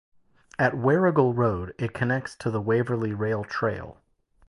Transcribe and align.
At 0.57 0.75
Warrigal 0.75 1.35
Road 1.35 1.75
it 1.77 1.93
connects 1.93 2.35
to 2.37 2.49
the 2.49 2.59
Waverley 2.59 3.13
Rail 3.13 3.43
Trail. 3.43 4.01